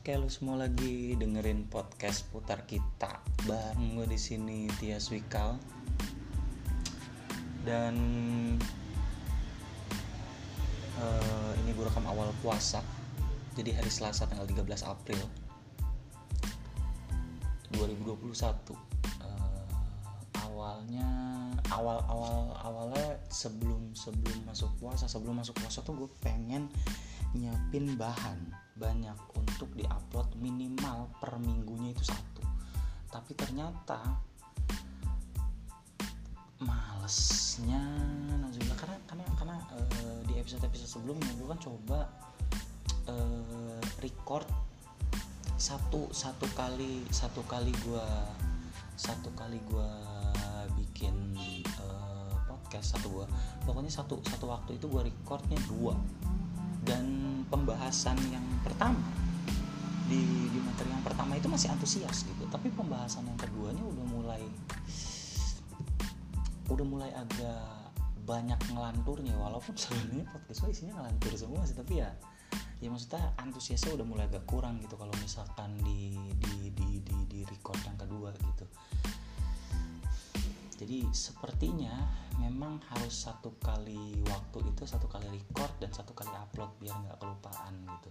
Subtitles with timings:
[0.00, 3.20] Oke, lu semua lagi dengerin podcast putar kita.
[3.44, 5.60] Bareng gue di sini Tias Wikal.
[7.68, 7.94] Dan
[10.96, 12.80] uh, ini gue rekam awal puasa.
[13.52, 15.20] Jadi hari Selasa tanggal 13 April
[17.76, 19.68] 2021 uh,
[20.48, 21.12] awalnya
[21.76, 26.72] awal awal awalnya sebelum sebelum masuk puasa sebelum masuk puasa tuh gue pengen
[27.36, 28.38] nyiapin bahan
[28.74, 32.42] banyak untuk diupload minimal per minggunya itu satu.
[33.10, 33.98] Tapi ternyata
[36.60, 37.80] malesnya
[38.40, 41.98] Nazula karena karena karena uh, di episode episode sebelumnya gue kan coba
[43.08, 44.44] uh, record
[45.60, 48.08] satu satu kali satu kali gue
[48.96, 49.90] satu kali gue
[50.76, 51.36] bikin
[51.80, 53.26] uh, podcast satu gue
[53.64, 55.96] pokoknya satu satu waktu itu gue recordnya dua.
[56.80, 57.19] Dan
[57.50, 59.02] pembahasan yang pertama
[60.10, 62.44] di, di materi yang pertama itu masih antusias gitu.
[62.50, 64.42] Tapi pembahasan yang keduanya udah mulai
[66.70, 67.94] udah mulai agak
[68.26, 69.34] banyak ngelanturnya.
[69.38, 72.10] Walaupun sebenarnya podcast gue isinya ngelantur semua sih tapi ya
[72.80, 74.98] ya maksudnya antusiasnya udah mulai agak kurang gitu.
[74.98, 77.79] Kalau misalkan di di di di, di record
[80.80, 81.92] jadi sepertinya
[82.40, 87.20] memang harus satu kali waktu itu satu kali record dan satu kali upload biar nggak
[87.20, 88.10] kelupaan gitu.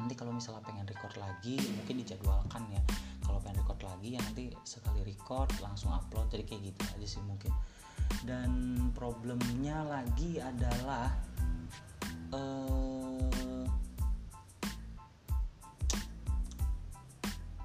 [0.00, 2.80] Nanti kalau misalnya pengen record lagi mungkin dijadwalkan ya.
[3.20, 6.32] Kalau pengen record lagi ya nanti sekali record langsung upload.
[6.32, 7.52] Jadi kayak gitu aja sih mungkin.
[8.24, 8.50] Dan
[8.96, 11.12] problemnya lagi adalah
[12.32, 13.68] eh,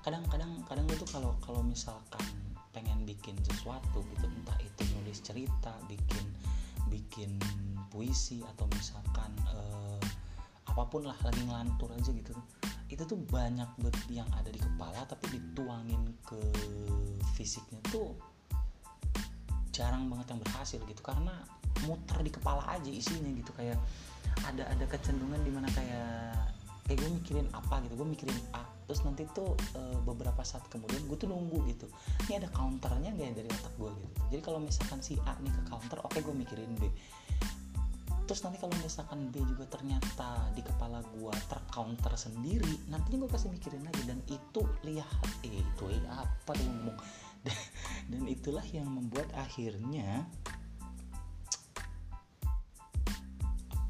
[0.03, 6.27] kadang-kadang kadang itu kalau kalau misalkan pengen bikin sesuatu gitu entah itu nulis cerita bikin
[6.91, 7.39] bikin
[7.87, 9.97] puisi atau misalkan uh,
[10.67, 12.35] apa pun lah lagi ngelantur aja gitu.
[12.91, 13.79] Itu tuh banyak
[14.11, 16.37] yang ada di kepala tapi dituangin ke
[17.39, 18.11] fisiknya tuh
[19.71, 20.99] jarang banget yang berhasil gitu.
[20.99, 21.31] Karena
[21.87, 23.79] muter di kepala aja isinya gitu kayak
[24.43, 26.35] ada ada kecenderungan di mana kayak
[26.85, 31.01] kayak gue mikirin apa gitu gue mikirin A terus nanti tuh e, beberapa saat kemudian
[31.09, 31.89] gue tuh nunggu gitu.
[32.29, 34.13] Ini ada counternya gak ya dari otak gue gitu?
[34.33, 36.89] Jadi kalau misalkan si A nih ke counter oke okay, gue mikirin B.
[38.25, 43.49] Terus nanti kalau misalkan B juga ternyata di kepala gue tercounter sendiri nantinya gue kasih
[43.53, 44.01] mikirin lagi.
[44.05, 46.97] Dan itu lihat eh itu eh, apa tuh ngomong?
[48.11, 50.25] Dan itulah yang membuat akhirnya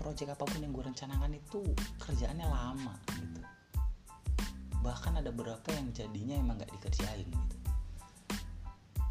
[0.06, 1.66] project apa pun yang gue rencanakan itu
[1.98, 3.55] kerjaannya lama gitu
[4.86, 7.58] bahkan ada beberapa yang jadinya emang gak dikerjain gitu.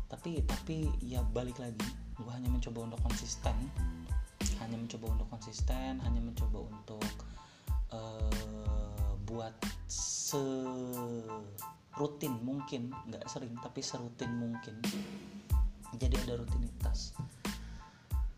[0.06, 1.82] Tapi tapi ya balik lagi
[2.14, 3.58] gue hanya mencoba untuk konsisten.
[4.62, 7.02] Hanya mencoba untuk konsisten hanya mencoba untuk
[7.90, 9.58] uh, buat
[9.90, 10.38] se
[11.94, 14.78] rutin mungkin nggak sering tapi serutin mungkin.
[15.98, 17.18] Jadi ada rutinitas.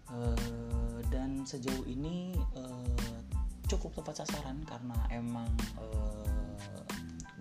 [0.09, 3.21] Uh, dan sejauh ini uh,
[3.69, 6.16] cukup tepat sasaran karena emang uh,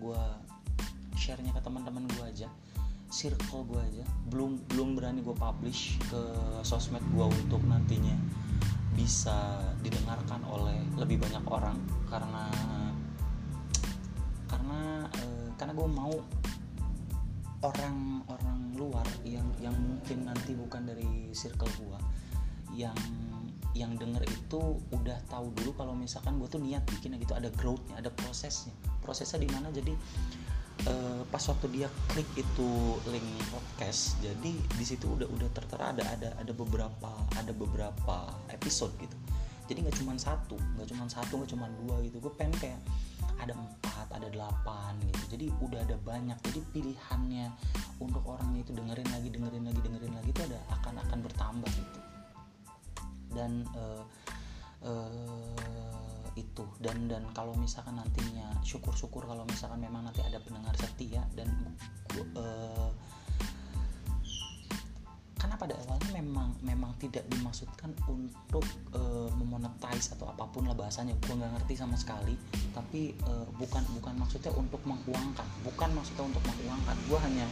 [0.06, 0.24] gue
[1.18, 2.50] sharenya ke teman-teman gue aja.
[3.10, 4.06] Circle gue aja.
[4.30, 6.22] Belum belum berani gue publish ke
[6.62, 8.14] sosmed gue untuk nantinya
[8.94, 11.82] bisa didengarkan oleh lebih banyak orang.
[12.06, 12.46] Karena
[14.46, 16.14] karena uh, karena gue mau
[17.66, 22.00] orang-orang luar yang yang mungkin nanti bukan dari circle gue
[22.78, 22.98] yang
[23.76, 28.00] yang denger itu udah tahu dulu kalau misalkan gue tuh niat bikin gitu ada growthnya
[28.00, 28.72] ada prosesnya.
[29.04, 29.68] Prosesnya di mana?
[29.70, 29.92] Jadi
[30.88, 32.70] uh, pas waktu dia klik itu
[33.12, 38.96] link podcast jadi di situ udah udah tertera ada ada ada beberapa ada beberapa episode
[39.04, 39.16] gitu.
[39.68, 42.24] Jadi nggak cuma satu nggak cuma satu nggak cuma dua gitu.
[42.24, 42.80] Gue pengen kayak
[43.44, 45.36] ada empat ada delapan gitu.
[45.36, 46.40] Jadi udah ada banyak.
[46.48, 47.52] Jadi pilihannya
[48.00, 52.15] untuk orangnya itu dengerin lagi dengerin lagi dengerin lagi itu ada akan akan bertambah gitu
[53.36, 54.04] dan uh,
[54.88, 56.66] uh, itu.
[56.80, 61.52] Dan dan kalau misalkan nantinya syukur-syukur kalau misalkan memang nanti ada pendengar setia dan
[62.36, 62.90] uh,
[65.36, 68.66] karena pada awalnya memang memang tidak dimaksudkan untuk
[68.98, 71.14] uh, memonetize atau apa pun lah bahasanya.
[71.22, 72.34] Gue nggak ngerti sama sekali
[72.74, 75.46] tapi uh, bukan bukan maksudnya untuk menguangkan.
[75.62, 76.96] Bukan maksudnya untuk menguangkan.
[77.06, 77.46] Gue hanya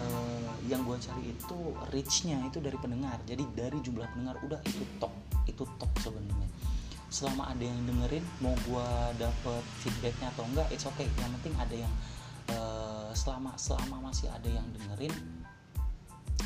[0.00, 1.58] uh, yang gue cari itu
[1.92, 3.20] reachnya itu dari pendengar.
[3.28, 5.12] Jadi dari jumlah pendengar udah itu top
[5.44, 6.48] itu top sebenarnya.
[7.12, 8.88] Selama ada yang dengerin mau gue
[9.20, 11.06] dapet feedbacknya atau enggak it's okay.
[11.20, 11.92] Yang penting ada yang
[12.50, 15.14] uh, selama selama masih ada yang dengerin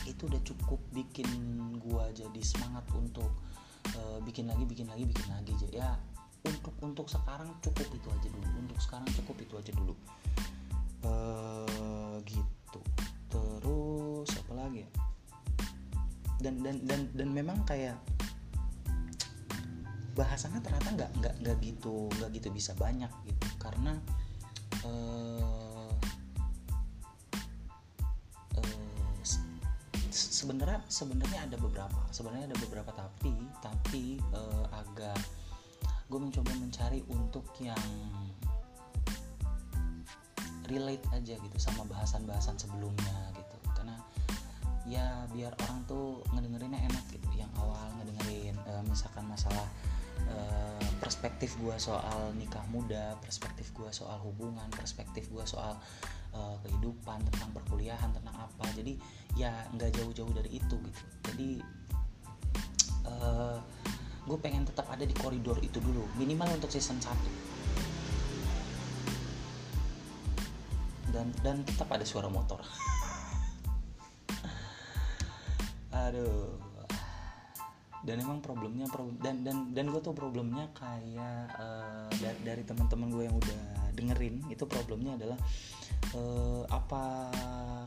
[0.04, 1.28] itu udah cukup bikin
[1.78, 3.32] gue jadi semangat untuk
[3.96, 5.52] uh, bikin lagi bikin lagi bikin lagi.
[5.72, 5.96] Ya
[6.44, 8.46] untuk untuk sekarang cukup itu aja dulu.
[8.66, 9.94] Untuk sekarang cukup itu aja dulu.
[10.98, 12.57] Uh, gitu
[16.38, 17.98] dan dan dan dan memang kayak
[20.14, 23.46] bahasanya ternyata nggak nggak nggak gitu nggak gitu bisa banyak gitu.
[23.62, 23.94] Karena
[24.82, 25.94] uh,
[28.58, 29.14] uh,
[30.10, 34.04] sebenarnya sebenarnya ada beberapa sebenarnya ada beberapa tapi tapi
[34.34, 35.18] uh, agak
[36.08, 37.84] gue mencoba mencari untuk yang
[40.68, 43.16] relate aja gitu sama bahasan-bahasan sebelumnya
[44.88, 47.28] ya biar orang tuh ngedengerinnya enak gitu.
[47.36, 49.68] Yang awal ngedengerin e, misalkan masalah
[50.24, 50.36] e,
[50.96, 55.76] perspektif gue soal nikah muda perspektif gue soal hubungan perspektif gue soal
[56.32, 58.64] e, kehidupan tentang perkuliahan tentang apa.
[58.72, 58.96] Jadi
[59.36, 61.02] ya nggak jauh-jauh dari itu gitu.
[61.28, 61.50] Jadi
[63.04, 63.14] e,
[64.24, 66.08] gue pengen tetap ada di koridor itu dulu.
[66.16, 67.58] Minimal untuk season 1
[71.08, 72.60] dan dan tetap ada suara motor
[76.06, 76.54] aduh.
[77.98, 83.10] Dan emang problemnya problem dan dan dan gue tuh problemnya kayak uh, dari, dari teman-teman
[83.10, 85.34] gue yang udah dengerin itu problemnya adalah
[86.14, 87.02] uh, apa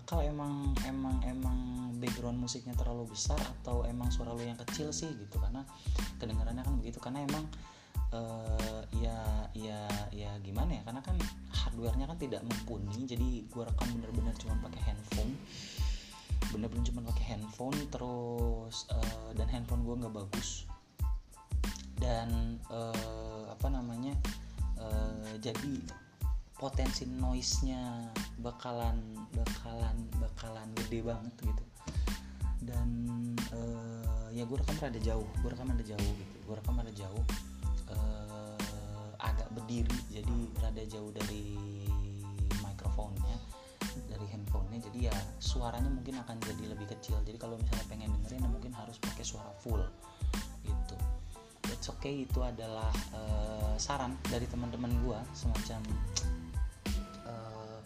[0.03, 1.57] kalau emang emang emang
[2.03, 5.63] background musiknya terlalu besar atau emang suara lo yang kecil sih gitu karena
[6.19, 6.99] kedengarannya kan begitu.
[6.99, 7.47] Karena emang
[8.11, 11.15] uh, ya ya ya gimana ya karena kan
[11.51, 15.33] hardwarenya kan tidak mumpuni jadi gue rekam bener-bener cuma pakai handphone
[16.51, 20.67] bener-bener cuma pakai handphone terus uh, dan handphone gue nggak bagus.
[21.97, 24.13] Dan uh, apa namanya
[24.77, 25.79] uh, jadi
[26.59, 28.13] potensi noise-nya
[28.43, 29.01] bakalan
[29.33, 31.65] bakalan bakalan gede banget gitu.
[32.61, 32.89] Dan
[33.55, 36.35] uh, ya gue rekam rada jauh gue rekam rada jauh gitu.
[36.45, 37.25] Gue rekam rada jauh
[39.51, 41.59] berdiri jadi rada jauh dari
[42.63, 43.37] mikrofonnya
[44.21, 47.17] dari handphonenya jadi ya suaranya mungkin akan jadi lebih kecil.
[47.25, 49.81] Jadi kalau misalnya pengen dengerin ya mungkin harus pakai suara full
[50.61, 50.95] gitu.
[51.73, 55.81] It's okay itu adalah uh, saran dari teman-teman gue semacam
[57.25, 57.81] uh,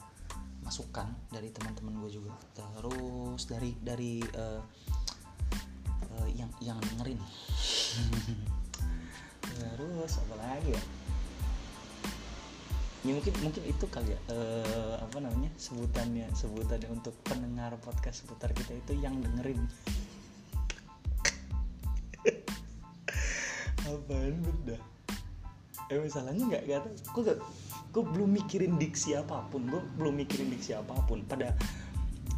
[0.67, 2.35] masukan dari teman-teman gue juga.
[2.51, 4.59] Terus dari dari uh,
[6.19, 7.19] uh, yang yang dengerin.
[9.55, 10.83] Terus apa lagi ya
[13.05, 18.49] ya mungkin mungkin itu kali ya uh, apa namanya sebutannya sebutannya untuk pendengar podcast seputar
[18.57, 19.61] kita itu yang dengerin.
[23.85, 24.81] Apaan beda
[25.93, 26.65] eh masalahnya nggak
[27.13, 27.23] gue
[27.93, 31.21] gue belum mikirin diksi apa pun gue belum mikirin diksi apa pun.
[31.29, 31.53] Pada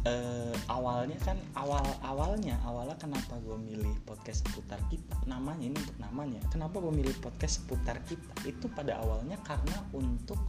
[0.08, 5.14] uh, awalnya kan awal awalnya awalnya kenapa gue milih podcast seputar kita?
[5.28, 6.40] Namanya ini untuk namanya.
[6.48, 8.32] Kenapa gue milih podcast seputar kita?
[8.48, 10.40] Itu pada awalnya karena untuk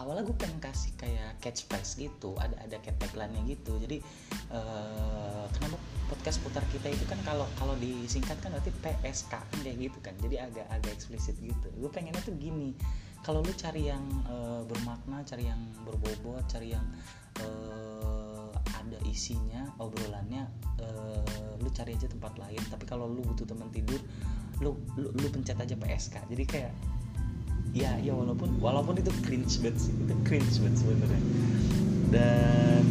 [0.00, 3.76] awalnya gue pengen kasih kayak catchphrase gitu ada ada tagline-nya gitu.
[3.80, 4.00] Jadi
[4.52, 5.76] uh, kenapa
[6.08, 9.32] podcast putar kita itu kan kalau kalau disingkat kan berarti PSK
[9.64, 10.12] kayak gitu kan.
[10.20, 11.68] Jadi agak agak eksplisit gitu.
[11.80, 12.76] Gue pengennya tuh gini
[13.20, 16.84] kalau lu cari yang uh, bermakna cari yang berbobot cari yang
[17.38, 20.50] uh, ada isinya obrolannya
[20.82, 22.60] uh, lu cari aja tempat lain.
[22.66, 24.00] Tapi kalau lu butuh teman tidur
[24.60, 26.72] lu, lu lu pencet aja PSK jadi kayak
[27.70, 29.92] ya ya walaupun walaupun itu cringe banget sih.
[29.94, 31.22] Itu cringe banget sebenarnya.
[32.10, 32.84] Dan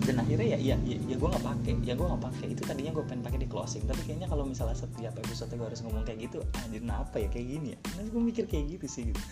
[0.00, 2.46] dan akhirnya ya ya ya, ya gue nggak pakai ya gue nggak pakai.
[2.50, 3.86] Itu tadinya gue pengen pakai di closing.
[3.86, 7.46] Tapi kayaknya kalau misalnya setiap episode gue harus ngomong kayak gitu anjir apa ya kayak
[7.46, 7.78] gini ya?
[7.94, 9.22] Nah gue mikir kayak gitu sih gitu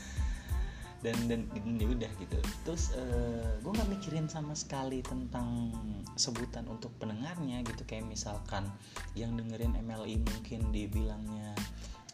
[0.99, 2.39] dan dan, dan ya udah gitu.
[2.67, 5.71] Terus uh, eh, gue nggak mikirin sama sekali tentang
[6.19, 7.83] sebutan untuk pendengarnya gitu.
[7.87, 8.67] Kayak misalkan
[9.15, 11.55] yang dengerin MLI mungkin dibilangnya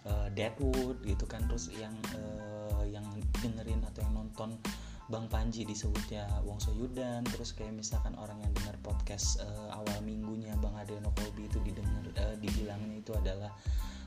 [0.05, 1.45] uh, Deadwood gitu kan.
[1.49, 3.05] Terus yang uh, yang
[3.41, 4.57] dengerin atau yang nonton
[5.05, 10.57] Bang Panji disebutnya Wong Soyudan terus kayak misalkan orang yang dengar podcast uh, awal minggunya
[10.65, 13.53] Bang Adriano Kolbi itu didengar uh, dibilangnya itu adalah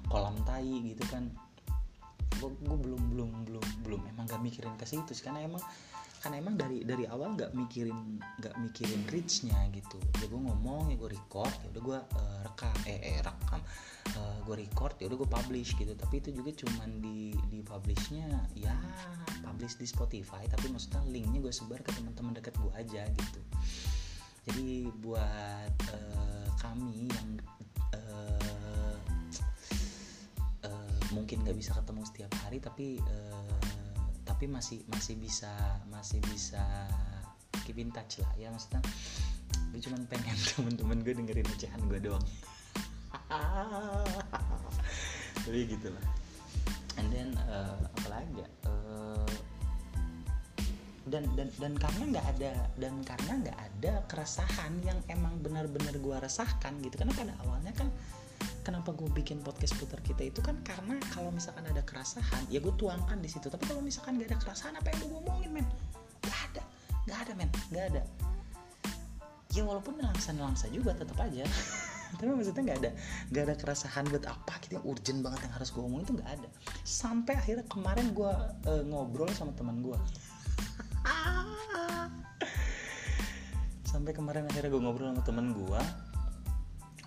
[0.10, 1.29] kolam tai gitu kan
[2.38, 5.63] gue belum belum belum belum emang gak mikirin ke situ sih karena emang
[6.17, 10.01] karena emang dari dari awal nggak mikirin nggak mikirin reachnya gitu.
[10.17, 14.17] Ya gue ngomong ya gue record ya udah gue uh, rekam eh, eh rekam uh,
[14.17, 15.93] eh, gue record ya udah gue publish gitu.
[15.93, 18.74] Tapi itu juga cuman di di publishnya ya
[19.46, 23.41] publish di Spotify tapi maksudnya linknya gue sebar ke teman-teman dekat gue aja gitu.
[24.50, 27.29] Jadi buat uh, kami yang
[27.93, 28.66] uh,
[31.17, 33.57] mungkin nggak bisa ketemu setiap hari tapi uh,
[34.27, 35.50] tapi masih masih bisa
[35.89, 36.62] masih bisa
[37.65, 38.31] keep in touch lah.
[38.38, 38.86] Ya maksudnya
[39.74, 42.25] gue cuman pengen temen-temen gue dengerin ocehan gue doang.
[45.47, 46.05] Jadi gitu lah.
[47.01, 48.50] And then uh, apa lagi ya?
[48.69, 49.25] Uh,
[51.07, 56.17] dan dan dan karena nggak ada dan karena nggak ada keresahan yang emang benar-benar gue
[56.19, 57.88] resahkan gitu karena pada awalnya kan
[58.67, 62.75] kenapa gue bikin podcast putar kita itu kan karena kalau misalkan ada keresahan ya gue
[62.75, 63.47] tuangkan di situ.
[63.47, 65.67] Tapi kalau misalkan nggak ada keresahan apa yang gue ngomongin men?
[66.27, 66.63] Nggak ada.
[67.07, 67.50] Nggak ada men.
[67.71, 68.01] Nggak ada.
[69.55, 71.47] Ya walaupun nelangsa-nelangsa juga tetap aja.
[72.19, 72.91] Tapi maksudnya nggak ada.
[73.31, 76.31] Nggak ada keresahan buat apa gitu yang urgent banget yang harus gue ngomong itu nggak
[76.36, 76.50] ada.
[76.83, 78.33] Sampai akhirnya kemarin gue
[78.67, 79.95] uh, ngobrol sama teman gue
[83.88, 85.81] sampai kemarin akhirnya gue ngobrol sama temen gue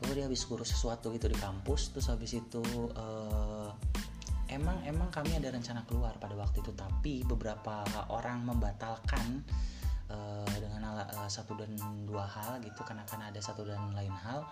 [0.00, 2.62] gue dia habis ngurus sesuatu gitu di kampus terus habis itu
[2.96, 3.68] uh,
[4.50, 6.74] emang emang kami ada rencana keluar pada waktu itu.
[6.74, 9.46] Tapi beberapa orang membatalkan
[10.10, 11.72] uh, dengan uh, satu dan
[12.04, 14.44] dua hal gitu karena kan ada satu dan lain hal.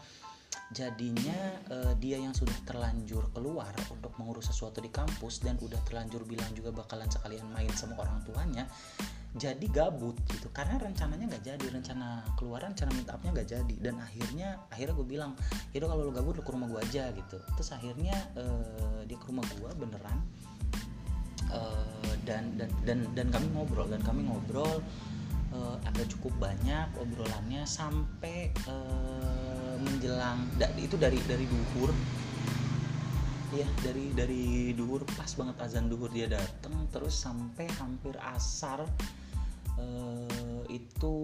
[0.72, 6.24] Jadinya uh, dia yang sudah terlanjur keluar untuk mengurus sesuatu di kampus dan udah terlanjur
[6.24, 8.64] bilang juga bakalan sekalian main sama orang tuanya
[9.36, 10.48] jadi gabut gitu.
[10.54, 13.74] Karena rencananya nggak jadi rencana keluaran rencana minta upnya nggak jadi.
[13.82, 15.32] Dan akhirnya akhirnya gue bilang
[15.76, 17.36] itu kalau lu gabut lu ke rumah gue aja gitu.
[17.58, 20.18] Terus akhirnya uh, dia ke rumah gue beneran.
[21.48, 24.84] Uh, dan dan dan dan kami ngobrol dan kami ngobrol
[25.56, 30.44] uh, agak cukup banyak obrolannya sampai uh, menjelang
[30.76, 31.92] itu dari dari duhur.
[33.48, 38.84] Ya dari dari duhur pas banget azan duhur dia datang terus sampai hampir asar
[39.78, 41.14] uh, itu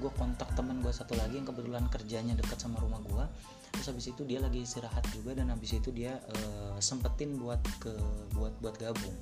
[0.00, 3.24] gue kontak teman gue satu lagi yang kebetulan kerjanya dekat sama rumah gue
[3.70, 7.94] terus habis itu dia lagi istirahat juga dan habis itu dia uh, sempetin buat ke
[8.34, 9.14] buat buat gabung.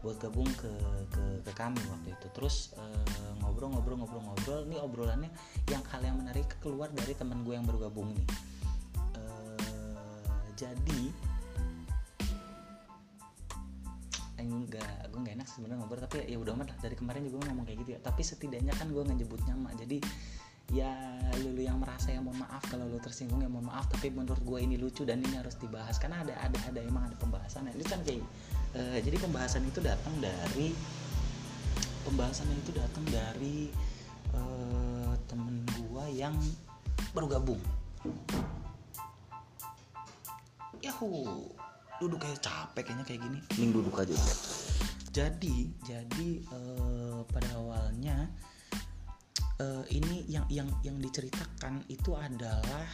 [0.00, 0.72] Buat gabung ke
[1.12, 2.26] ke, ke kami waktu itu.
[2.32, 2.72] Terus
[3.50, 5.30] ngobrol-ngobrol-ngobrol-ngobrol ini obrolannya
[5.68, 8.28] yang hal yang menarik keluar dari teman gue yang baru gabung nih
[9.20, 11.12] uh, jadi
[14.46, 17.66] enggak gue nggak enak sebenarnya ngobrol tapi ya udah amat dari kemarin juga gue ngomong
[17.68, 18.00] kayak gitu ya.
[18.00, 19.98] Tapi setidaknya kan gue ngejebutnya mak jadi
[20.70, 20.90] ya
[21.42, 22.62] lulu yang merasa yang mohon maaf.
[22.70, 23.90] Kalau lu tersinggung ya mohon maaf.
[23.90, 25.98] Tapi menurut gue ini lucu dan ini harus dibahas.
[25.98, 27.68] Karena ada ada ada emang ada pembahasan.
[27.74, 28.24] Itu kan kayak
[28.78, 30.72] uh, jadi pembahasan itu datang dari
[32.06, 33.68] pembahasan itu datang dari
[34.32, 36.34] uh, temen gue yang
[37.12, 37.62] baru gabung.
[40.80, 41.44] Yahoo
[42.00, 43.38] duduk kayak capek kayaknya kayak gini.
[43.54, 44.16] Mending duduk aja.
[45.12, 48.26] Jadi jadi uh, pada awalnya
[49.60, 52.84] uh, ini yang yang yang diceritakan itu adalah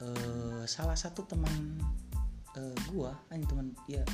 [0.00, 1.82] uh, salah satu teman
[2.54, 4.06] uh, gua ini teman ya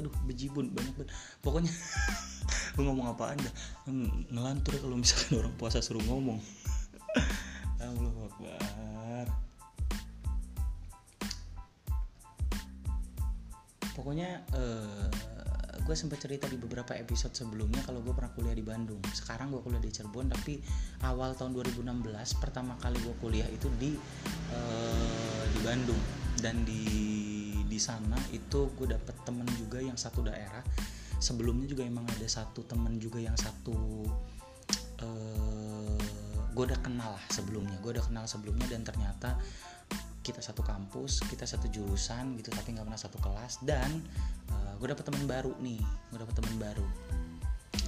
[0.00, 1.12] aduh bejibun banyak banget.
[1.44, 1.72] Pokoknya
[2.74, 3.50] gue ngomong apa anda
[4.32, 6.40] ngelantur kalau misalkan orang puasa suruh ngomong.
[7.82, 8.71] Allah Akbar
[14.02, 18.66] pokoknya uh, eh, gue sempat cerita di beberapa episode sebelumnya kalau gue pernah kuliah di
[18.66, 18.98] Bandung.
[19.14, 20.58] Sekarang gue kuliah di Cirebon tapi
[21.06, 23.94] awal tahun 2016 pertama kali gue kuliah itu di
[24.50, 26.02] uh, di Bandung.
[26.42, 26.82] Dan di
[27.62, 30.66] di sana itu gue dapet temen juga yang satu daerah.
[31.22, 34.02] Sebelumnya juga emang ada satu temen juga yang satu
[34.98, 36.02] uh, eh,
[36.50, 37.78] gue udah kenal lah sebelumnya.
[37.78, 39.38] Gue udah kenal sebelumnya dan ternyata
[40.22, 43.60] kita satu kampus kita satu jurusan gitu tapi nggak pernah satu kelas.
[43.60, 44.00] Dan
[44.48, 46.86] uh, eh, gue dapet teman baru nih gue dapet teman baru.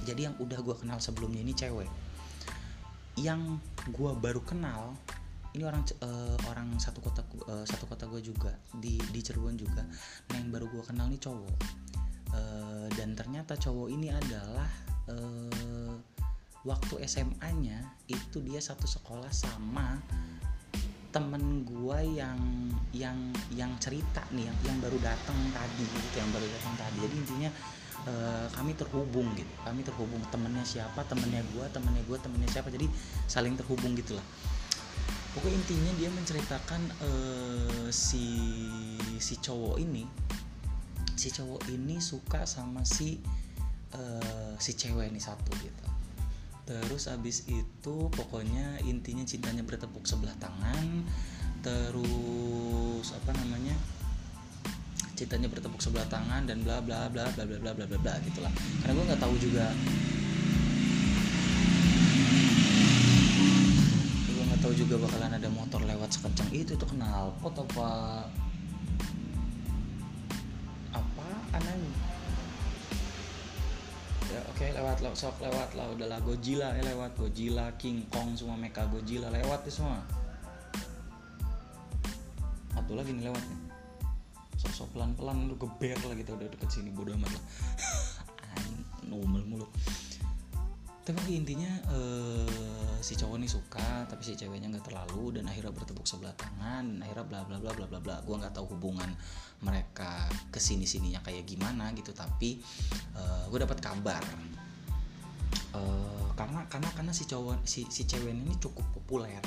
[0.05, 1.89] Jadi yang udah gue kenal sebelumnya ini cewek.
[3.15, 4.93] Yang gue baru kenal
[5.55, 9.87] ini orang uh, orang satu kota uh, satu kota gue juga di di Cirebon juga.
[10.29, 11.55] Nah yang baru gue kenal nih cowok.
[12.35, 14.67] Uh, dan ternyata cowok ini adalah
[15.07, 15.95] uh,
[16.65, 17.79] waktu SMA-nya
[18.11, 20.01] itu dia satu sekolah sama
[21.15, 22.35] temen gue yang
[22.91, 23.15] yang
[23.55, 26.97] yang cerita nih yang yang baru datang tadi gitu yang baru datang tadi.
[27.07, 27.49] Jadi intinya
[28.03, 30.19] uh, kami terhubung gitu kami terhubung.
[30.27, 32.67] Temennya siapa temennya gue temennya gue temennya siapa.
[32.67, 32.91] Jadi
[33.31, 34.23] saling terhubung gitulah
[35.35, 38.23] pokoknya intinya dia menceritakan uh, si
[39.19, 40.07] si cowok ini
[41.19, 43.19] si cowok ini suka sama si
[43.99, 45.94] uh, si cewek ini satu gitu
[46.65, 51.05] terus abis itu pokoknya intinya cintanya bertepuk sebelah tangan.
[51.61, 53.73] Terus apa namanya
[55.15, 58.51] cintanya bertepuk sebelah tangan dan bla bla bla bla bla bla bla bla bla gitulah
[58.83, 59.65] karena gue nggak tahu juga.
[64.29, 68.25] Gue nggak tahu juga bakalan ada motor lewat sekencang itu itu kenal pot apa
[75.05, 77.13] lewat sok lewat lah udahlah Godzilla ya lewat.
[77.13, 80.01] Godzilla King Kong semua Mecha Godzilla lewat ya semua.
[82.73, 83.59] Satu lagi nih lewat nih.
[84.57, 87.43] Sosok pelan pelan lu geber lah gitu udah deket sini bodo amat lah.
[89.13, 89.69] Numel mulu.
[91.05, 96.09] Tapi intinya uh, si cowok nih suka tapi si ceweknya nggak terlalu dan akhirnya bertepuk
[96.09, 98.15] sebelah tangan dan akhirnya bla bla bla bla bla bla.
[98.25, 99.13] Gue nggak tahu hubungan
[99.61, 102.57] mereka ke sini sininya kayak gimana gitu tapi
[103.13, 104.25] uh, eh, gue dapat kabar
[105.75, 109.43] uh, karena karena karena si cowok si si cewek ini cukup populer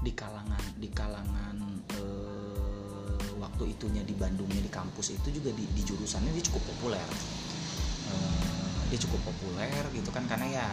[0.00, 1.56] di kalangan di kalangan
[2.00, 7.08] uh, waktu itunya di Bandungnya di kampus itu juga di, di jurusannya dia cukup populer.
[8.90, 10.66] Dia cukup populer gitu kan karena ya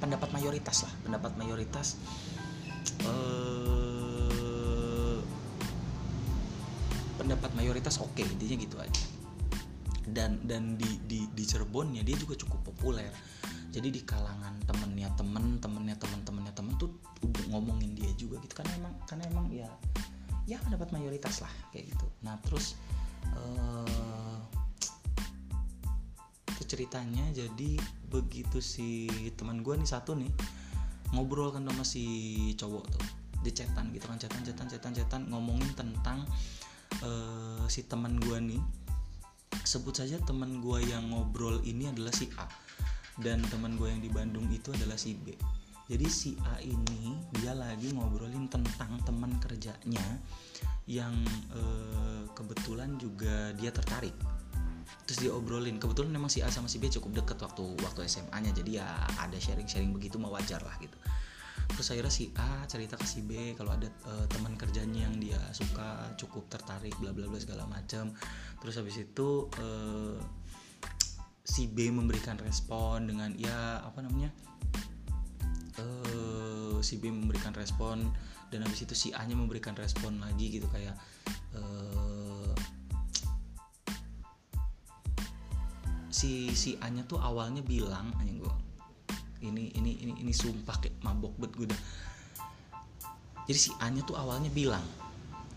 [0.00, 2.00] pendapat mayoritas lah pendapat mayoritas
[3.04, 3.60] eh,
[7.20, 9.04] pendapat mayoritas oke okay, intinya gitu aja.
[10.08, 13.12] Dan dan di di di Cirebonnya dia juga cukup populer
[13.76, 16.96] jadi di kalangan temennya temen temennya temen temennya temen tuh
[17.52, 18.56] ngomongin dia juga gitu.
[18.56, 19.68] Karena emang karena emang ya
[20.48, 22.08] ya pendapat mayoritas lah kayak gitu.
[22.24, 22.80] Nah terus
[23.36, 24.40] uh,
[26.64, 27.76] ceritanya jadi
[28.08, 30.32] begitu si teman gue nih satu nih
[31.12, 32.04] ngobrol kan sama si
[32.56, 33.04] cowok tuh.
[33.44, 36.24] Di chatan gitu kan chatan chatan chatan chatan ngomongin tentang
[37.04, 38.62] uh, si teman gue nih.
[39.68, 42.48] Sebut saja teman gue yang ngobrol ini adalah si A
[43.20, 45.32] dan teman gue yang di Bandung itu adalah si B.
[45.86, 50.02] Jadi si A ini dia lagi ngobrolin tentang teman kerjanya
[50.90, 51.14] yang
[51.54, 54.14] uh, kebetulan juga dia tertarik.
[55.06, 55.78] Terus diobrolin.
[55.78, 58.86] Kebetulan memang si A sama si B cukup deket waktu waktu SMA nya jadi ya
[59.22, 60.98] ada sharing sharing begitu mau wajar lah gitu.
[61.70, 65.38] Terus akhirnya si A cerita ke si B kalau ada uh, teman kerjanya yang dia
[65.54, 68.10] suka cukup tertarik bla bla bla segala macam
[68.62, 70.18] terus habis itu uh,
[71.46, 74.34] si B memberikan respon dengan ya apa namanya
[75.78, 78.10] uh, si B memberikan respon
[78.50, 80.98] dan habis itu si A nya memberikan respon lagi gitu kayak
[81.54, 82.50] uh,
[86.10, 88.54] si si Anya tuh awalnya bilang anjing gue
[89.46, 91.80] ini ini ini ini sumpah kayak mabok bet gue dah
[93.46, 94.82] jadi si Anya tuh awalnya bilang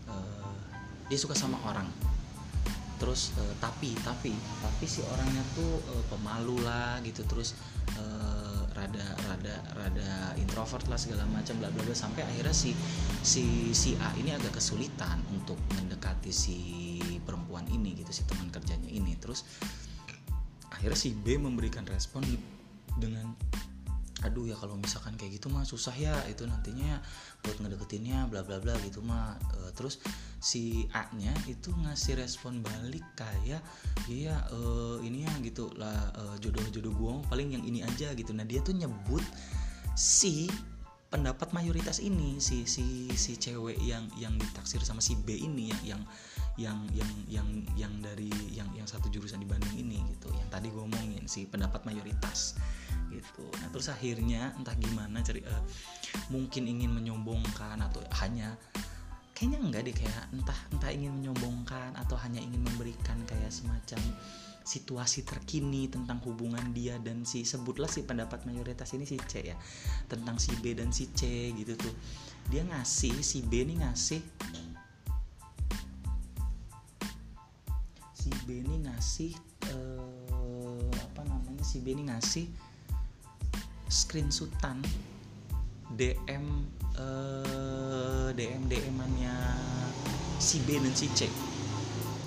[0.06, 0.54] uh,
[1.10, 1.90] dia suka sama orang
[3.00, 7.56] terus uh, tapi tapi tapi si orangnya tuh uh, pemalu lah gitu terus
[7.96, 12.76] uh, rada rada rada introvert lah segala macam bla bla bla sampai akhirnya si
[13.24, 16.58] si si A ini agak kesulitan untuk mendekati si
[17.24, 19.16] perempuan ini gitu si teman kerjanya ini.
[19.18, 19.44] Terus
[20.70, 22.22] akhirnya si B memberikan respon
[22.96, 23.34] dengan
[24.20, 27.00] aduh ya kalau misalkan kayak gitu mah susah ya itu nantinya
[27.40, 29.36] buat ngedeketinnya bla bla bla gitu mah.
[29.56, 30.00] E, terus
[30.40, 33.64] si A nya itu ngasih respon balik kayak
[34.08, 34.60] iya e,
[35.04, 35.72] ini ya gitu.
[35.76, 38.36] Lah e, jodoh jodoh gue paling yang ini aja gitu.
[38.36, 39.24] Nah dia tuh nyebut
[39.96, 40.48] si
[41.10, 45.82] pendapat mayoritas ini si si si cewek yang yang ditaksir sama si B ini yang
[45.82, 46.02] yang
[46.54, 50.30] yang yang yang yang dari yang yang satu jurusan di Bandung ini gitu.
[50.30, 52.54] Yang tadi gue ngomongin si pendapat mayoritas
[53.10, 53.44] gitu.
[53.58, 55.62] Nah terus akhirnya entah gimana cari uh,
[56.30, 58.54] mungkin ingin menyombongkan atau hanya
[59.34, 63.98] kayaknya enggak deh kayak entah entah ingin menyombongkan atau hanya ingin memberikan kayak semacam
[64.70, 69.58] situasi terkini tentang hubungan dia dan si sebutlah si pendapat mayoritas ini si C ya
[70.06, 71.94] tentang si B dan si C gitu tuh.
[72.54, 74.22] Dia ngasih si B ini ngasih
[78.14, 79.34] si B ini ngasih
[79.74, 82.46] uh, apa namanya si B ini ngasih
[83.90, 84.78] screenshotan
[85.98, 86.46] DM
[86.94, 89.34] uh, DM DM nya
[90.38, 91.49] si B dan si C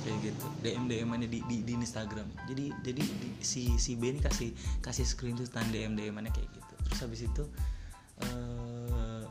[0.03, 0.45] kayak gitu.
[0.61, 2.27] DM DM annya di, di, di Instagram.
[2.51, 4.51] Jadi jadi di, si si B ini kasih
[4.83, 6.73] kasih screenshotan DM DM annya kayak gitu.
[6.91, 7.43] Terus habis itu
[8.27, 9.23] uh,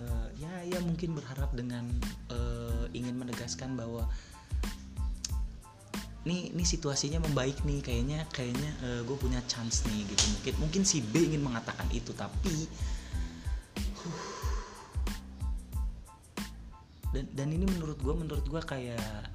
[0.00, 1.86] uh, ya ya mungkin berharap dengan
[2.32, 4.08] uh, ingin menegaskan bahwa
[6.22, 10.24] nih nih situasinya membaik nih kayaknya kayaknya uh, gue punya chance nih gitu.
[10.38, 12.66] Mungkin mungkin si B ingin mengatakan itu tapi
[17.12, 19.28] dan dan ini menurut gue menurut gue kayak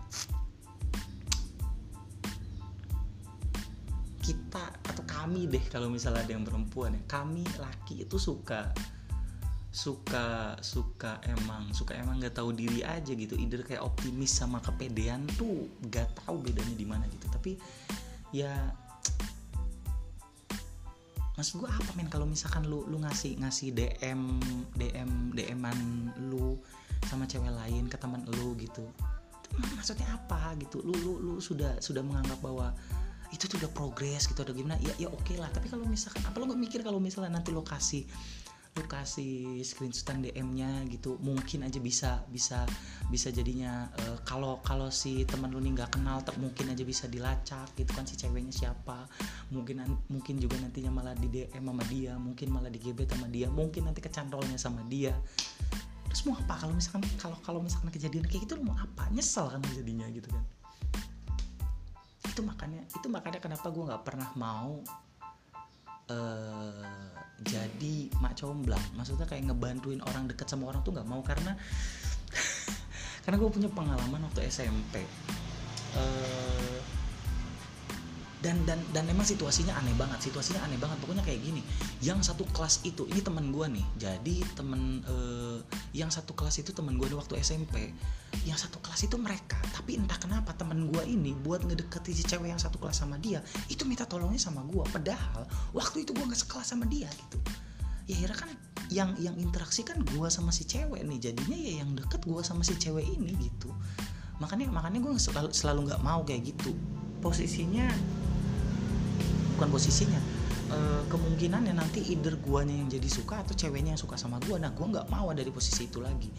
[5.28, 7.04] kami deh kalau misalnya ada yang perempuan ya.
[7.04, 8.72] Kami laki itu suka
[9.76, 13.36] suka suka emang suka emang nggak tahu diri aja gitu.
[13.36, 17.28] Either kayak optimis sama kepedean tuh nggak tahu bedanya di mana gitu.
[17.28, 17.60] Tapi
[18.32, 18.56] ya
[21.36, 22.08] mas gue apa men?
[22.08, 24.40] Kalau misalkan lu lu ngasih ngasih DM
[24.80, 25.80] DM DMan
[26.32, 26.56] lu
[27.04, 28.88] sama cewek lain ke teman lu gitu
[29.76, 30.84] maksudnya apa gitu?
[30.84, 32.72] Lu lu lu sudah sudah menganggap bahwa
[33.32, 34.80] itu tuh udah progres gitu ada gimana?
[34.80, 35.50] Ya ya oke okay lah.
[35.52, 38.08] Tapi kalau misalkan apa lo gak mikir kalau misalnya nanti lokasi
[38.78, 42.62] lu kasih screenshotan DM-nya gitu mungkin aja bisa bisa
[43.10, 47.10] bisa jadinya uh, kalau kalau si teman lu nih nggak kenal ter mungkin aja bisa
[47.10, 49.10] dilacak gitu kan si ceweknya siapa.
[49.50, 49.82] Mungkin
[50.14, 53.90] mungkin juga nantinya malah di DM sama dia mungkin malah di GB sama dia mungkin
[53.90, 55.18] nanti kecantolnya sama dia.
[56.14, 56.62] Terus mau apa?
[56.62, 59.10] Kalau misalkan kalau kalau misalkan kejadian kayak gitu lu mau apa?
[59.10, 60.46] Nyesel kan jadinya gitu kan
[62.38, 64.78] itu makanya itu makanya kenapa gue nggak pernah mau
[66.14, 67.10] uh,
[67.42, 68.86] jadi mak comblang.
[68.94, 71.58] Maksudnya kayak ngebantuin orang deket sama orang tuh nggak mau karena
[73.26, 75.02] karena gue punya pengalaman waktu SMP
[75.98, 76.77] uh,
[78.48, 80.96] dan dan dan emang situasinya aneh banget situasinya aneh banget.
[81.04, 81.60] Pokoknya kayak gini
[82.00, 85.60] yang satu kelas itu ini teman gue nih jadi temen uh,
[85.92, 87.92] yang satu kelas itu teman gue waktu SMP
[88.48, 92.54] yang satu kelas itu mereka tapi entah kenapa teman gue ini buat ngedeketi si cewek
[92.54, 95.44] yang satu kelas sama dia itu minta tolongnya sama gue padahal
[95.76, 97.38] waktu itu gue nggak sekelas sama dia gitu.
[98.08, 98.52] Ya akhirnya kan
[98.88, 102.64] yang yang interaksi kan gue sama si cewek nih jadinya ya yang deket gue sama
[102.64, 103.68] si cewek ini gitu.
[104.40, 106.72] Makanya makanya gue selalu selalu nggak mau kayak gitu.
[107.20, 107.90] Posisinya
[109.58, 110.22] bukan posisinya.
[110.70, 110.78] E,
[111.10, 114.62] kemungkinannya nanti either guanya yang jadi suka atau ceweknya yang suka sama gua.
[114.62, 116.30] Nah gua nggak mau ada di posisi itu lagi.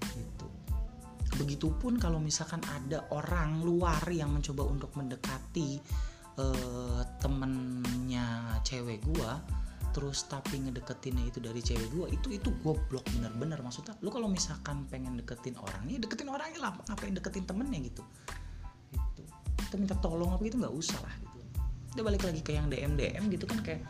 [0.00, 0.46] Gitu.
[1.36, 5.76] Begitupun kalau misalkan ada orang luar yang mencoba untuk mendekati
[6.40, 6.46] e,
[7.20, 9.36] temennya cewek gua
[9.92, 13.60] terus tapi ngedeketinnya itu dari cewek gua itu itu goblok bener-bener.
[13.60, 16.72] Maksudnya lu kalau misalkan pengen deketin orangnya deketin orangnya lah.
[16.88, 18.00] Ngapain deketin temennya gitu?
[19.60, 21.25] Itu minta tolong apa gitu nggak usah lah
[21.96, 23.80] udah balik lagi ke yang DM DM gitu kan kayak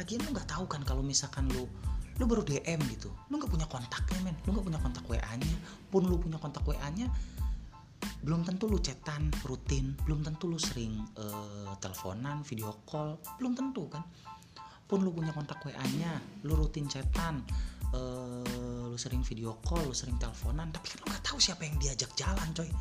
[0.00, 1.68] lagian lu nggak tahu kan kalau misalkan lu
[2.16, 4.36] lu baru DM gitu lu nggak punya kontaknya men.
[4.48, 5.56] Lu nggak punya kontak WA nya
[5.92, 7.12] pun lu punya kontak WA nya
[8.24, 9.92] belum tentu lu chatan rutin.
[10.08, 13.20] Belum tentu lu sering uh, teleponan video call.
[13.36, 14.00] Belum tentu kan.
[14.88, 16.16] Pun lu punya kontak WA nya
[16.48, 17.44] lu rutin chatan
[17.92, 20.72] uh, lu sering video call lu sering teleponan.
[20.72, 22.72] Tapi kan lu nggak tahu siapa yang diajak jalan coy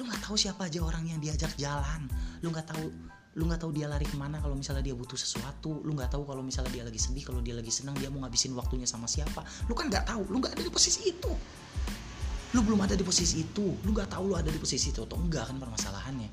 [0.00, 2.08] lu nggak tahu siapa aja orang yang diajak jalan.
[2.40, 2.88] Lu nggak tahu
[3.36, 5.84] lu nggak tahu dia lari ke mana kalau misalnya dia butuh sesuatu.
[5.84, 8.56] Lu nggak tahu kalau misalnya dia lagi sedih kalau dia lagi senang dia mau ngabisin
[8.56, 9.44] waktunya sama siapa.
[9.68, 11.28] Lu kan nggak tahu lu nggak ada di posisi itu.
[12.56, 13.76] Lu belum ada di posisi itu.
[13.84, 16.30] Lu nggak tahu lu ada di posisi itu atau enggak kan permasalahannya.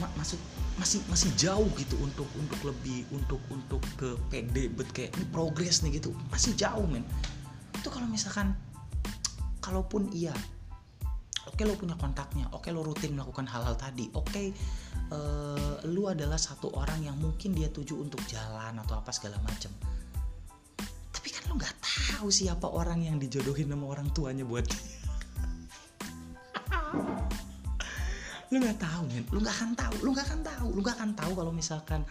[0.00, 0.40] Ma maksud
[0.80, 5.84] masih masih jauh gitu untuk untuk lebih untuk untuk ke PD bet kayak ini progres
[5.84, 6.16] nih gitu.
[6.32, 7.04] Masih jauh men.
[7.76, 8.56] Itu kalau misalkan
[9.60, 10.32] kalaupun iya
[11.48, 12.46] oke lo punya kontaknya.
[12.54, 14.06] Oke lo rutin melakukan hal-hal tadi.
[14.14, 14.54] Oke
[15.10, 19.72] uh, lu adalah satu orang yang mungkin dia tuju untuk jalan atau apa segala macam
[21.22, 24.66] tapi kan lo nggak tahu siapa orang yang dijodohin sama orang tuanya buat
[28.50, 29.94] lu nggak tahu men lu nggak akan tahu.
[30.02, 30.66] Lu nggak akan tahu.
[30.74, 32.02] Lu nggak akan tahu kalau misalkan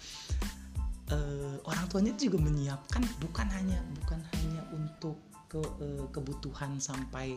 [1.12, 5.20] uh, orang tuanya juga menyiapkan bukan hanya bukan hanya untuk
[5.52, 7.36] ke uh, kebutuhan sampai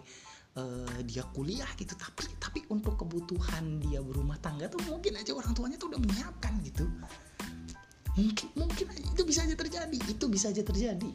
[0.59, 5.53] uh, dia kuliah gitu tapi tapi untuk kebutuhan dia berumah tangga tuh mungkin aja orang
[5.55, 6.87] tuanya tuh udah menyiapkan gitu.
[8.15, 11.11] Mungkin mungkin aja, itu bisa aja terjadi itu bisa aja terjadi.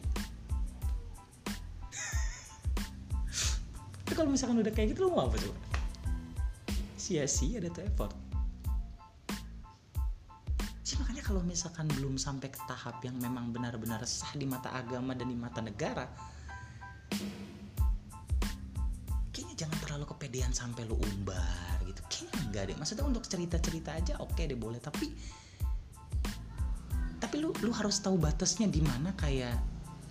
[4.03, 5.55] Tapi kalau misalkan udah kayak gitu lo mau apa coba?
[6.99, 8.13] Sia-sia ada tuh effort.
[10.83, 15.15] Sih makanya kalau misalkan belum sampai ke tahap yang memang benar-benar sah di mata agama
[15.15, 16.09] dan di mata negara
[19.59, 21.99] jangan terlalu kepedean sampai lu umbar gitu.
[22.07, 22.75] Kayaknya enggak deh.
[22.79, 24.79] Maksudnya untuk cerita-cerita aja oke okay deh boleh.
[24.79, 25.11] Tapi
[27.19, 29.59] tapi lu lu harus tahu batasnya di mana kayak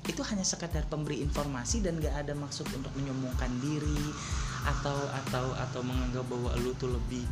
[0.04, 4.04] itu hanya sekadar pemberi informasi dan gak ada maksud untuk menyombongkan diri
[4.64, 7.24] atau atau atau menganggap bahwa lu tuh lebih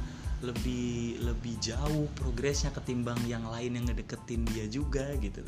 [0.45, 5.45] lebih lebih jauh progresnya ketimbang yang lain yang ngedeketin dia juga gitu.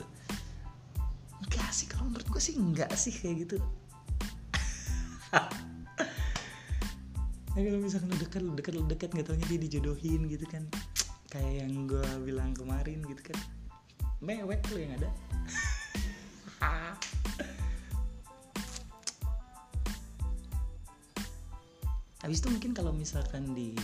[1.44, 3.56] Enggak sih kalau menurut gue sih enggak sih kayak gitu
[7.58, 10.62] tapi kalau misalkan dekat dekat dekat nggak taunya dia dijodohin gitu kan.
[11.26, 13.34] Kayak yang gue bilang kemarin gitu kan.
[14.22, 15.10] Mewek lu yang ada.
[22.22, 23.74] Habis itu mungkin kalau misalkan di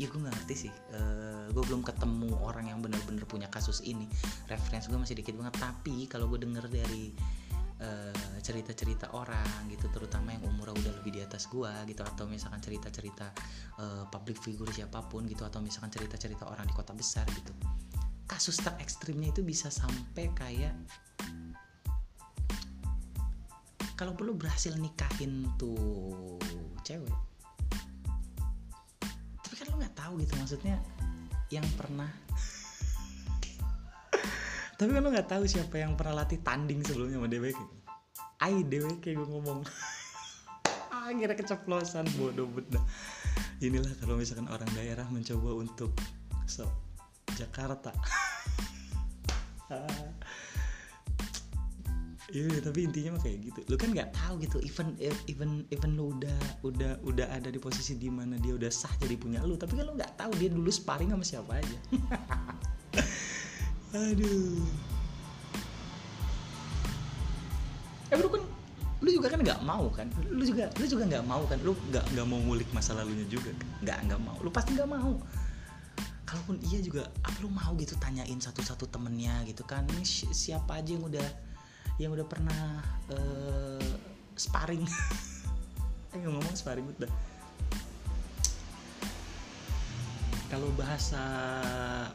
[0.00, 0.72] ya gue nggak ngerti sih.
[0.96, 4.08] Uh, eh, gue belum ketemu orang yang benar-benar punya kasus ini.
[4.48, 5.60] Referensi gue masih dikit banget.
[5.60, 7.12] Tapi kalau gue denger dari
[8.42, 12.62] cerita-cerita uh, orang gitu terutama yang umurnya udah lebih di atas gua gitu atau misalkan
[12.62, 13.30] cerita-cerita
[13.78, 17.52] uh, public figure siapa pun gitu atau misalkan cerita-cerita orang di kota besar gitu.
[18.26, 20.74] Kasus tak ekstrimnya itu bisa sampai kayak
[23.98, 26.38] kalau perlu berhasil nikahin tuh
[26.82, 27.14] cewek.
[29.42, 30.76] Tapi kan lo nggak tahu gitu maksudnya
[31.52, 32.08] yang pernah
[34.82, 37.60] tapi kan lo nggak tahu siapa yang pernah latih tanding sebelumnya sama DWK
[38.42, 39.62] Ai DWK gue ngomong.
[41.06, 42.82] Akhirnya keceplosan bodoh bedah
[43.62, 45.94] inilah kalau misalkan orang daerah mencoba untuk
[46.50, 46.66] so
[47.38, 47.94] Jakarta.
[52.32, 53.60] Iya, tapi intinya mah kayak gitu.
[53.68, 54.96] Lu kan nggak tahu gitu, even
[55.28, 59.20] even even lu udah udah udah ada di posisi di mana dia udah sah jadi
[59.20, 61.78] punya lu, tapi kan lu nggak tahu dia dulu sparring sama siapa aja.
[63.92, 64.64] Aduh.
[68.08, 68.42] Eh bro kan
[69.02, 70.08] lu juga kan nggak mau kan?
[70.32, 71.60] Lu juga lu juga nggak mau kan?
[71.60, 73.52] Lu nggak nggak mau ngulik masa lalunya juga?
[73.84, 74.36] Nggak nggak mau.
[74.40, 75.20] Lu pasti nggak mau.
[76.24, 79.84] Kalaupun iya juga apa lu mau gitu tanyain satu-satu temennya gitu kan?
[79.84, 81.28] Ini siapa aja yang udah
[82.00, 82.80] yang udah pernah
[83.12, 83.92] uh,
[84.40, 84.88] sparring?
[86.16, 87.12] Ayo ngomong sparring udah
[90.52, 91.16] kalau bahasa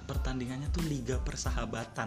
[0.05, 2.05] pertandingannya tuh liga persahabatan.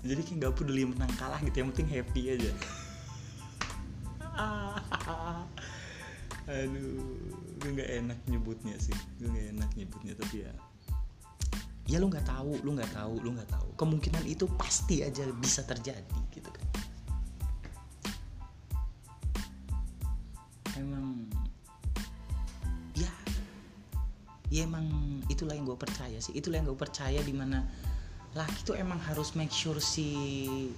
[0.00, 2.52] Jadi kayak nggak peduli menang kalah gitu yang penting happy aja.
[6.48, 7.04] Aduh
[7.60, 8.96] gue nggak enak nyebutnya sih.
[9.20, 10.52] Gue nggak enak nyebutnya tapi ya.
[11.92, 13.68] Ya lu nggak tahu lu nggak tahu lu nggak tahu.
[13.76, 16.63] Kemungkinan itu pasti aja bisa terjadi gitu kan
[26.14, 26.34] percaya sih.
[26.38, 27.58] Itulah yang gue percaya di mana
[28.38, 30.70] laki tuh emang harus make sure si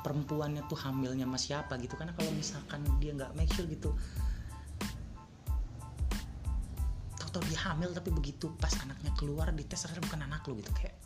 [0.00, 2.00] perempuannya tuh hamilnya sama siapa gitu.
[2.00, 3.92] Karena kalau misalkan dia nggak make sure gitu
[7.34, 10.70] tau dia hamil tapi begitu pas anaknya keluar di tes ternyata bukan anak lo gitu.
[10.70, 10.96] Kayak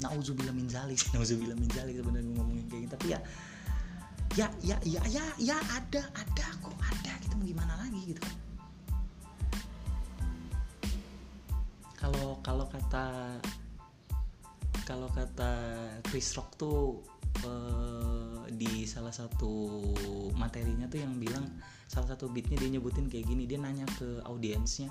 [0.00, 1.02] nauzubillah min zalik.
[1.18, 3.18] Nauzubillah min zalik sebenarnya ngomongin kayak gitu tapi ya
[4.38, 7.12] ya ya ya ya ya ada ada kok ada.
[7.26, 8.38] Gitu mau gimana lagi gitu kalau
[12.50, 13.06] kalau kata
[14.82, 15.50] kalau kata
[16.02, 16.98] Chris Rock tuh
[17.46, 19.78] uh, di salah satu
[20.34, 21.46] materinya tuh yang bilang
[21.86, 24.90] salah satu beatnya dia nyebutin kayak gini dia nanya ke audiensnya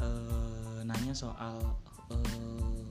[0.00, 1.76] uh, nanya soal
[2.08, 2.88] uh,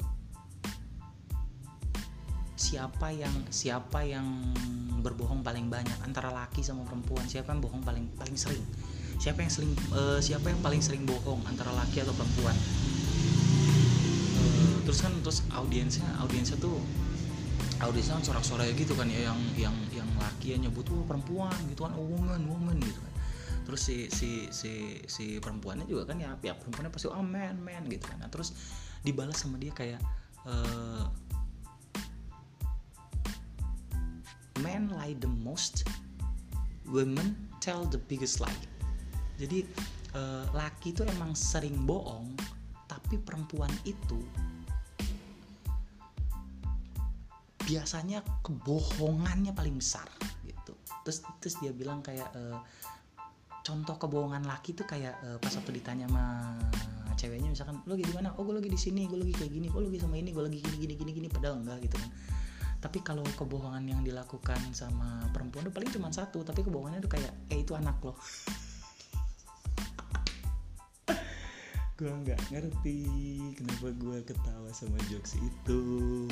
[2.54, 4.54] siapa yang siapa yang
[5.02, 8.62] berbohong paling banyak antara laki sama perempuan siapa yang bohong paling paling sering?
[9.18, 12.54] Siapa yang sering uh, siapa yang paling sering bohong antara laki atau perempuan
[14.86, 16.78] terus kan terus audiensnya audiensnya tuh
[17.84, 21.84] audiensnya kan sorak-sorai gitu kan ya yang yang yang laki yang nyebut oh, perempuan gitu
[21.84, 23.13] kan oh, woman woman gitu kan.
[23.65, 27.84] Terus si si si si perempuannya juga kan ya pihak perempuannya pasti oh man man
[27.89, 28.21] gitu kan.
[28.21, 28.54] Nah, terus
[29.02, 30.00] dibalas sama dia kayak
[30.45, 31.10] uh,
[34.63, 35.84] men lie the most
[36.88, 38.62] women tell the biggest lie.
[39.36, 39.67] Jadi
[40.15, 42.38] uh, laki itu emang sering bohong
[42.86, 44.21] tapi perempuan itu
[47.65, 50.06] biasanya kebohongannya paling besar
[50.45, 50.78] gitu.
[51.01, 52.54] Terus terus dia bilang kayak e,
[53.65, 56.56] contoh kebohongan laki tuh kayak e, pas waktu ditanya sama
[57.17, 58.38] ceweknya misalkan lo lagi mana?
[58.38, 60.62] Oh gue lagi di sini gue lagi kayak gini gue lagi sama ini gue lagi
[60.62, 62.10] gini gini gini gini padahal enggak gitu kan.
[62.86, 67.34] Tapi kalau kebohongan yang dilakukan sama perempuan itu paling cuma satu tapi kebohongannya tuh kayak
[67.49, 68.13] eh itu anak lo.
[71.97, 72.99] Gue nggak ngerti
[73.56, 76.28] kenapa gue ketawa sama jokes itu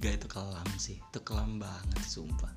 [0.00, 0.96] Gak itu kelam sih.
[0.96, 2.48] Itu kelam banget sumpah.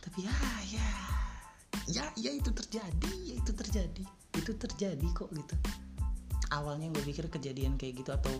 [0.00, 0.32] Tapi ya
[0.72, 0.90] ya.
[1.84, 4.04] Ya ya itu terjadi Ya itu terjadi.
[4.40, 5.52] Itu terjadi kok gitu.
[6.48, 8.32] Awalnya gue pikir kejadian kayak gitu Atau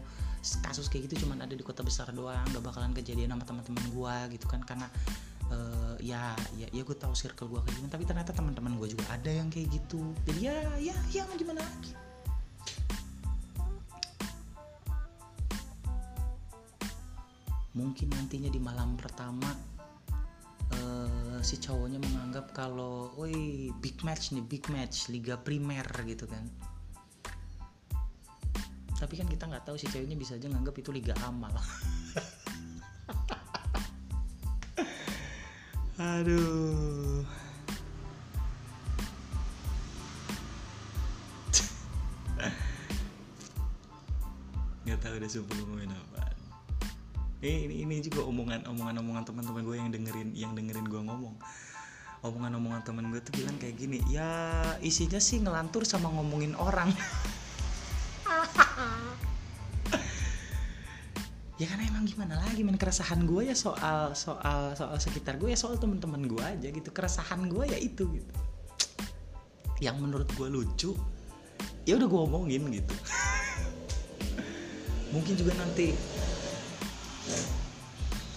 [0.65, 4.41] kasus kayak gitu cuman ada di kota besar doang Gak bakalan kejadian sama teman-teman gue
[4.41, 4.65] gitu kan.
[4.65, 4.89] Karena
[5.53, 7.93] uh, ya ya ya gue tahu circle gue kayak gimana.
[7.93, 10.01] Tapi ternyata teman-teman gue juga ada yang kayak gitu.
[10.25, 12.04] Jadi ya ya ya gimana lagi
[17.75, 19.51] mungkin nantinya di malam pertama
[20.79, 26.47] uh, si cowoknya menganggap kalau, woi big match nih big match liga primer gitu kan.
[28.95, 31.53] Tapi kan kita nggak tahu si ceweknya bisa aja nganggap itu liga amal.
[35.95, 37.27] Aduh.
[44.85, 46.24] nggak tahu udah sumpah ngomongin apa
[47.45, 51.37] ini ini, ini juga omongan omongan omongan teman-teman gue yang dengerin yang dengerin gue ngomong.
[52.25, 56.89] Omongan omongan teman gue tuh bilang kayak gini ya isinya sih ngelantur sama ngomongin orang.
[61.55, 62.75] Ya karena emang gimana lagi men?
[62.75, 66.91] Keresahan gue ya soal soal soal sekitar gue ya soal teman-teman gue aja gitu.
[66.91, 68.35] Keresahan gue ya itu gitu.
[69.79, 70.99] Yang menurut gue lucu
[71.87, 72.95] ya udah gue omongin gitu.
[75.15, 75.95] Mungkin juga nanti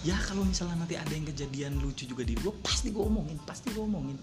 [0.06, 3.74] ya kalau misalnya nanti ada yang kejadian lucu juga di gue pasti gue omongin pasti
[3.74, 4.18] gue omongin.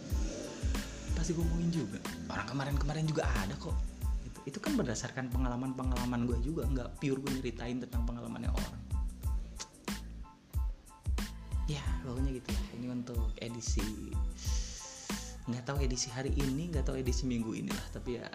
[1.16, 2.00] Pasti gue omongin juga.
[2.32, 3.76] Orang kemarin-kemarin juga ada kok.
[4.24, 8.82] Itu, itu kan berdasarkan pengalaman-pengalaman gue juga nggak pure gue nyeritain tentang pengalamannya orang.
[11.68, 12.66] Ya pokoknya gitu lah.
[12.80, 13.84] Ini untuk edisi
[15.46, 18.28] nggak tahu edisi hari ini nggak tahu edisi minggu inilah tapi ya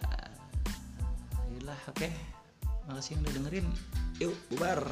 [1.53, 1.99] inilah oke.
[1.99, 2.13] Okay.
[2.89, 3.67] makasih yang udah dengerin.
[4.19, 4.83] Yuk bubar